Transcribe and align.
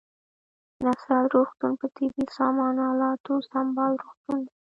نصرت 0.85 1.25
روغتون 1.35 1.73
په 1.79 1.85
طبي 1.95 2.25
سامان 2.37 2.75
الاتو 2.89 3.33
سمبال 3.51 3.91
روغتون 4.03 4.39
دی 4.45 4.53